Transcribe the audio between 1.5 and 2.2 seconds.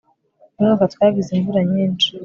nyinshi